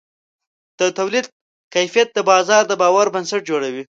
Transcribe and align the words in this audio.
د 0.79 0.81
تولید 0.97 1.25
کیفیت 1.75 2.07
د 2.13 2.19
بازار 2.29 2.63
د 2.67 2.73
باور 2.81 3.05
بنسټ 3.15 3.41
جوړوي. 3.49 3.83